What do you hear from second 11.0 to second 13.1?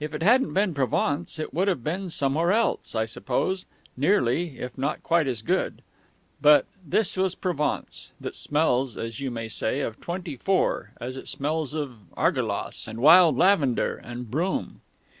as it smells of argelasse and